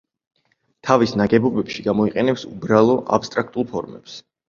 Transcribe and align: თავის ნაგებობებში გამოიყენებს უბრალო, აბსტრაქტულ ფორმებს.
თავის 0.87 1.13
ნაგებობებში 1.21 1.87
გამოიყენებს 1.91 2.49
უბრალო, 2.57 2.99
აბსტრაქტულ 3.19 3.73
ფორმებს. 3.73 4.23